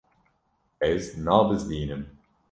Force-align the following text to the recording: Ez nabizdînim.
Ez 0.89 1.03
nabizdînim. 1.25 2.03